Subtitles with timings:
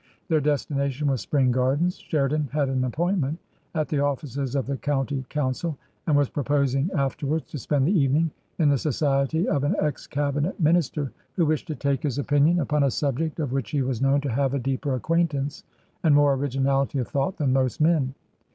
[0.29, 3.37] Their destination was Spring Gardens; Sheridan had an appointment
[3.75, 5.77] at the offices of the County Council
[6.07, 10.59] and was proposing afterwards to spend the evening in the society of an ex cabinet
[10.59, 14.21] minister, who wished to take his opinion upon a subject of which he was known
[14.21, 15.63] to have a deeper acquaintance
[16.03, 18.15] and more originality of thought than most men.